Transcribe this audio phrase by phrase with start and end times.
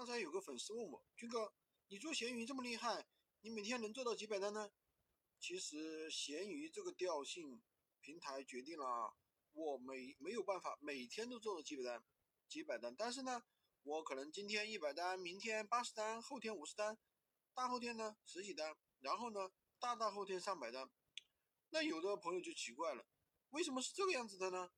[0.00, 1.52] 刚才有个粉丝问我，军哥，
[1.88, 3.06] 你做闲鱼这么厉害，
[3.42, 4.72] 你每天能做到几百单呢？
[5.38, 7.60] 其实闲鱼这个调性
[8.00, 9.14] 平台决定了
[9.52, 12.02] 我没没有办法每天都做到几百单，
[12.48, 12.96] 几百单。
[12.96, 13.42] 但是呢，
[13.82, 16.96] 我可能今天一百单，明天八十单，后天五十单，
[17.52, 20.90] 大后天呢十几单，然后呢大大后天上百单。
[21.68, 23.04] 那有的朋友就奇怪了，
[23.50, 24.70] 为什么是这个样子的呢？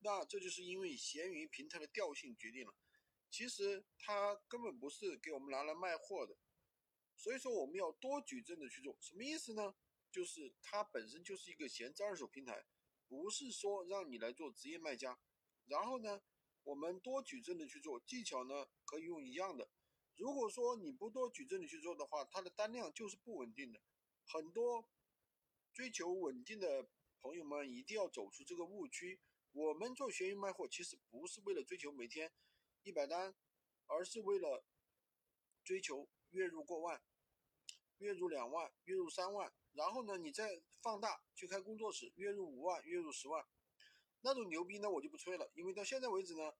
[0.00, 2.74] 那这就是因为闲鱼平台的调性决定了。
[3.32, 6.36] 其实它根本不是给我们拿来卖货的，
[7.16, 8.94] 所以说我们要多举证的去做。
[9.00, 9.74] 什么意思呢？
[10.10, 12.66] 就是它本身就是一个闲置二手平台，
[13.08, 15.18] 不是说让你来做职业卖家。
[15.64, 16.20] 然后呢，
[16.62, 19.70] 我们多举证的去做，技巧呢可以用一样的。
[20.16, 23.80] 如果说你不多举证的去做的话，它的单量就是不稳定的。
[24.26, 24.86] 很多
[25.72, 26.86] 追求稳定的
[27.22, 29.22] 朋友们一定要走出这个误区。
[29.52, 32.30] 我们做闲鱼卖货，其实不是为了追求每天。
[32.84, 33.34] 一百单，
[33.86, 34.64] 而是为了
[35.62, 37.00] 追求月入过万，
[37.98, 43.46] 月入两万，月入三万，然后呢，你再放大去开工作室，月入五万，月入十万，
[44.22, 45.50] 那种牛逼呢，我就不吹了。
[45.54, 46.52] 因为到现在为止呢，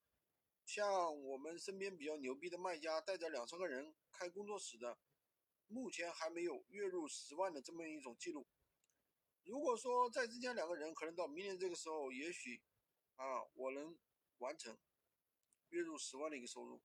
[0.65, 4.99] 像我们身边比较牛逼的卖家，带着两三个人开工作室的，
[5.67, 8.47] 目前还没有月入十万的这么一种记录。
[9.43, 12.63] 如果说再增加两个人，可能到明年这个时候，也许
[13.17, 13.99] 啊，我能
[14.39, 14.79] 完成。
[15.73, 16.83] 月入十万的一个收入，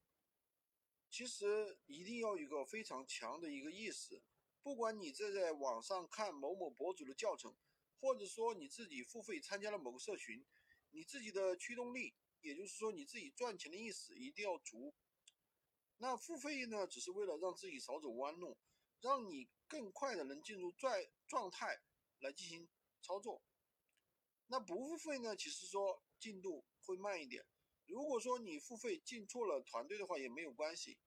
[1.10, 4.24] 其实一定要有个非常强的一个意识。
[4.64, 7.54] 不管你这在网上看某某博主的教程，
[8.00, 10.46] 或者说你自己付费参加了某个社群，
[10.92, 14.96] 你自己的驱动力，也就是说你自己赚钱的意识一定要足。
[15.98, 18.58] 那付费呢，只是为了让自己少走弯路，
[19.02, 20.94] 让你更快的能进入状
[21.28, 21.82] 状态
[22.20, 22.70] 来进行
[23.02, 23.44] 操作。
[24.48, 27.46] 那不付费呢，其实说进度会慢一点。
[27.88, 30.98] 如果说你付费进错了团队的话也没有关系，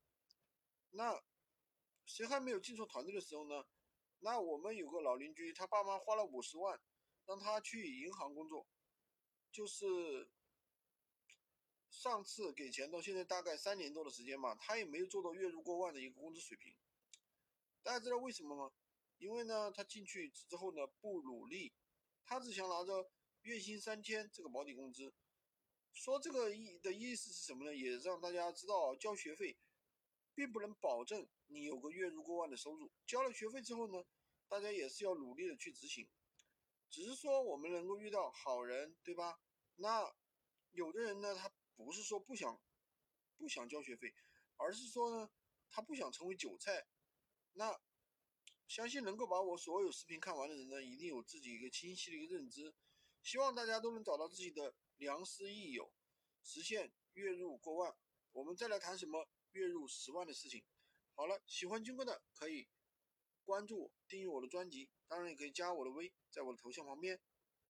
[0.90, 1.22] 那
[2.06, 3.66] 谁还没有进错团队的时候呢？
[4.20, 6.80] 那我们有个老邻居，他爸妈花了五十万
[7.26, 8.66] 让他去银行工作，
[9.52, 10.30] 就是
[11.88, 16.74] 上次给钱到现在大概三年多的时间嘛，他也没有做到月入过万的一个工资水平。
[17.82, 18.72] 大家知道为什么吗？
[19.19, 21.72] 因为呢，他进去之后呢不努力，
[22.24, 23.10] 他只想拿着
[23.42, 25.14] 月薪三千这个保底工资。
[25.92, 27.74] 说这个意的意思是什么呢？
[27.74, 29.58] 也让大家知道，交学费
[30.34, 32.90] 并不能保证你有个月入过万的收入。
[33.06, 34.04] 交了学费之后呢，
[34.48, 36.08] 大家也是要努力的去执行。
[36.88, 39.40] 只是说我们能够遇到好人，对吧？
[39.76, 40.10] 那
[40.70, 42.60] 有的人呢，他不是说不想
[43.36, 44.14] 不想交学费，
[44.56, 45.30] 而是说呢，
[45.68, 46.86] 他不想成为韭菜。
[47.52, 47.78] 那
[48.66, 52.74] 相信能够把我所有视频看完的人呢，一定有自己一个清晰的一个认知。
[53.22, 54.74] 希望大家都能找到自己的。
[55.00, 55.91] 良师益友，
[56.43, 57.97] 实现月入过万。
[58.33, 60.62] 我们再来谈什么月入十万的事情。
[61.15, 62.69] 好了，喜欢军哥的可以
[63.47, 67.19] 关注我、订阅我的专辑，当然也可以加我的微，在我的头像旁边